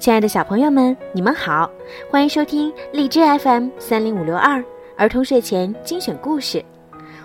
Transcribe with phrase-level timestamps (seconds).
[0.00, 1.70] 亲爱的小朋友们，你们好，
[2.10, 4.64] 欢迎收听荔枝 FM 三零五六二
[4.96, 6.64] 儿童睡前精选故事，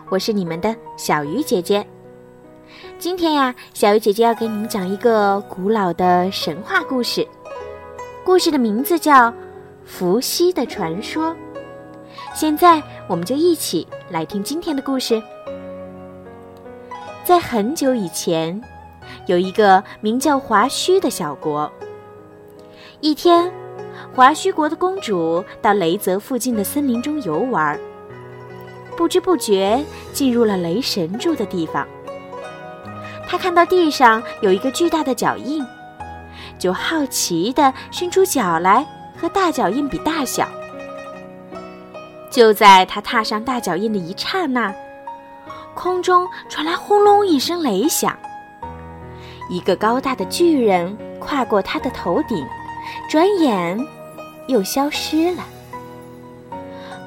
[0.09, 1.87] 我是你们的小鱼姐姐。
[2.99, 7.25] 今天呀，小鱼姐姐要给你们讲一个古老的神话故事，
[8.25, 9.31] 故事的名字叫
[9.85, 11.31] 《伏羲的传说》。
[12.33, 15.23] 现在，我们就一起来听今天的故事。
[17.23, 18.61] 在很久以前，
[19.27, 21.71] 有一个名叫华胥的小国。
[23.01, 23.51] 一天，
[24.13, 27.77] 华胥国的公主到雷泽附近的森林中游玩，
[28.95, 31.85] 不知不觉进入了雷神住的地方。
[33.27, 35.65] 她看到地上有一个巨大的脚印，
[36.57, 38.85] 就好奇地伸出脚来
[39.19, 40.47] 和大脚印比大小。
[42.31, 44.73] 就在她踏上大脚印的一刹那，
[45.73, 48.17] 空中传来轰隆一声雷响，
[49.49, 52.45] 一个高大的巨人跨过他的头顶，
[53.09, 53.79] 转眼
[54.47, 55.43] 又消失了。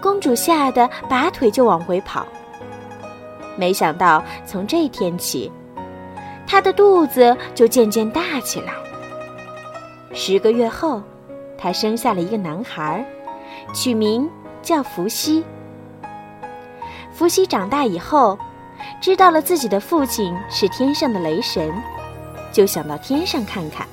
[0.01, 2.27] 公主吓得拔腿就往回跑。
[3.57, 5.51] 没想到从这天起，
[6.47, 8.73] 她的肚子就渐渐大起来。
[10.15, 11.03] 十个月后，
[11.57, 13.05] 她生下了一个男孩，
[13.75, 14.29] 取名
[14.63, 15.45] 叫伏羲。
[17.13, 18.39] 伏羲长大以后。
[19.01, 21.73] 知道了自己的父亲是天上的雷神，
[22.53, 23.87] 就想到天上看看。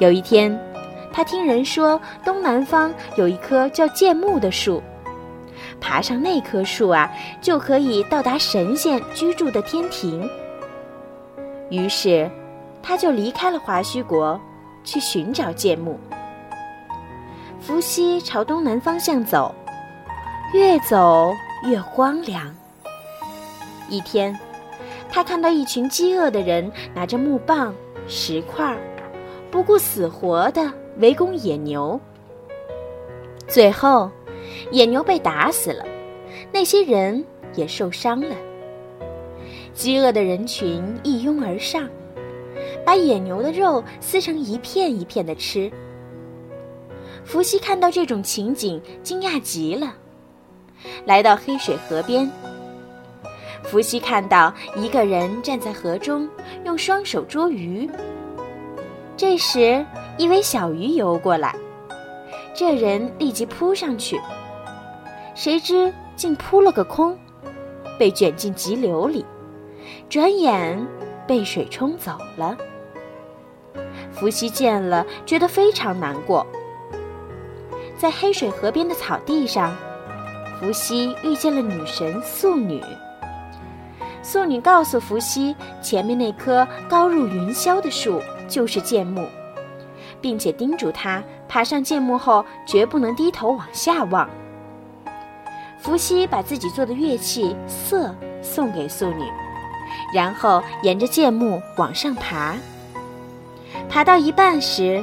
[0.00, 0.58] 有一天，
[1.12, 4.82] 他听人说东南方有一棵叫剑木的树，
[5.78, 10.26] 爬上那棵树啊，就可以到达神仙居住的天庭。
[11.68, 12.30] 于是，
[12.82, 14.40] 他就离开了华胥国，
[14.82, 16.00] 去寻找剑木。
[17.60, 19.54] 伏羲朝东南方向走，
[20.54, 21.30] 越走
[21.64, 22.42] 越荒凉。
[23.90, 24.34] 一天，
[25.10, 27.74] 他看到一群饥饿的人拿着木棒、
[28.08, 28.74] 石块，
[29.50, 32.00] 不顾死活的围攻野牛。
[33.48, 34.10] 最后，
[34.70, 35.84] 野牛被打死了，
[36.52, 37.24] 那些人
[37.54, 38.36] 也受伤了。
[39.74, 41.88] 饥饿的人群一拥而上，
[42.84, 45.70] 把野牛的肉撕成一片一片的吃。
[47.24, 49.94] 伏羲看到这种情景，惊讶极了，
[51.04, 52.30] 来到黑水河边。
[53.62, 56.28] 伏羲看到一个人站在河中，
[56.64, 57.88] 用双手捉鱼。
[59.20, 59.84] 这时，
[60.16, 61.54] 一尾小鱼游过来，
[62.54, 64.18] 这人立即扑上去，
[65.34, 67.18] 谁知竟扑了个空，
[67.98, 69.22] 被卷进急流里，
[70.08, 70.86] 转眼
[71.26, 72.56] 被水冲走了。
[74.10, 76.46] 伏羲见了，觉得非常难过。
[77.98, 79.76] 在黑水河边的草地上，
[80.58, 82.82] 伏羲遇见了女神素女。
[84.22, 89.26] 素女告诉伏羲，前面那棵高入云霄的树就是剑木，
[90.20, 94.28] 并且叮嘱他爬上剑木后绝不能低头往下望。
[95.78, 99.24] 伏羲把自己做的乐器瑟送给素女，
[100.14, 102.56] 然后沿着剑木往上爬。
[103.88, 105.02] 爬到一半时，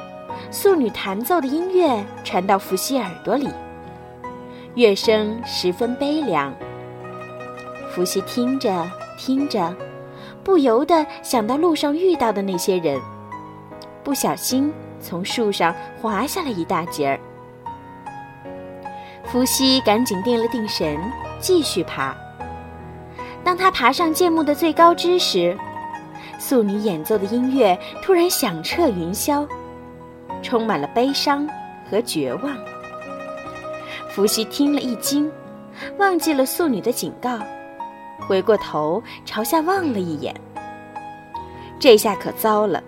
[0.51, 3.49] 素女弹奏的音乐传到伏羲耳朵里，
[4.75, 6.53] 乐声十分悲凉。
[7.89, 8.85] 伏羲听着。
[9.19, 9.75] 听着，
[10.43, 13.01] 不由得想到路上遇到的那些人，
[14.07, 17.19] 不小心从树上滑下了一大截儿。
[19.25, 20.97] 伏羲赶紧定了定神，
[21.41, 22.15] 继续爬。
[23.43, 25.57] 当他爬上剑木的最高枝时，
[26.39, 29.45] 素女演奏的音乐突然响彻云霄，
[30.41, 31.45] 充满了悲伤
[31.91, 32.55] 和绝望。
[34.09, 35.29] 伏羲听了一惊，
[35.97, 37.37] 忘记了素女的警告。
[38.21, 40.33] 回过头朝下望了一眼，
[41.77, 42.81] 这下可糟了。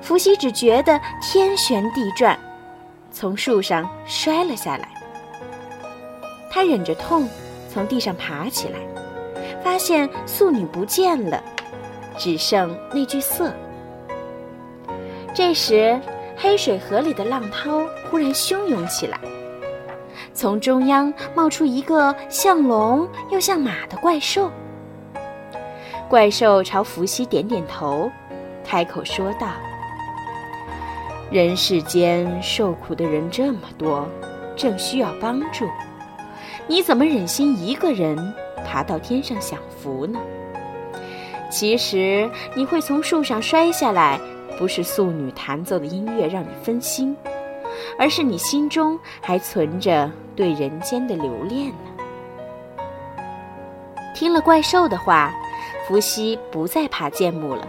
[0.00, 2.38] 伏羲只觉得天旋地转，
[3.10, 4.88] 从树上摔了下来。
[6.50, 7.28] 他忍着痛
[7.68, 8.78] 从地上爬起来，
[9.62, 11.42] 发现素女不见了，
[12.16, 13.52] 只剩那具瑟。
[15.34, 16.00] 这时，
[16.36, 19.18] 黑水河里的浪涛忽然汹涌起来。
[20.32, 24.50] 从中央冒出一个像龙又像马的怪兽。
[26.08, 28.10] 怪兽朝伏羲点点头，
[28.64, 29.48] 开口说道
[31.34, 34.08] ：“人世间受苦的人这么多，
[34.54, 35.68] 正需要帮助，
[36.68, 38.16] 你怎么忍心一个人
[38.64, 40.20] 爬到天上享福呢？
[41.50, 44.20] 其实你会从树上摔下来，
[44.56, 47.16] 不是素女弹奏的音乐让你分心。”
[47.98, 52.84] 而是你心中还存着对人间的留恋呢。
[54.14, 55.34] 听了怪兽的话，
[55.88, 57.66] 伏羲不再爬剑木了，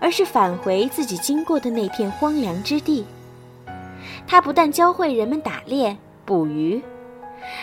[0.00, 3.04] 而是返回自己经过的那片荒凉之地。
[4.26, 6.82] 他不但教会人们打猎、捕鱼，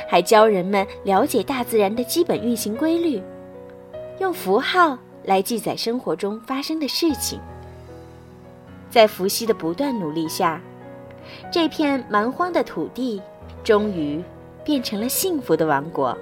[0.08, 3.22] 还教人们了解大自然的基本运行规律，
[4.20, 7.40] 用符号来记载生活中发生的事情。
[8.90, 10.62] 在伏羲的不断努力下，
[11.52, 13.22] 这片蛮荒的土地
[13.64, 14.24] 终于
[14.64, 16.18] 变成了幸福的王国。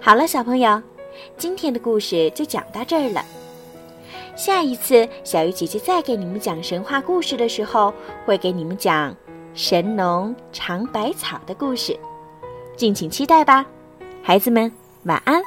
[0.00, 0.82] 好了，小朋友，
[1.36, 3.24] 今天的故事就讲到这儿了。
[4.36, 7.92] 下一次，小鱼姐姐再给你们讲神话故事的时候，
[8.24, 9.14] 会给你们讲
[9.54, 11.98] 神农尝百草的故事，
[12.76, 13.66] 敬请期待吧。
[14.22, 14.70] 孩子们，
[15.04, 15.42] 晚安。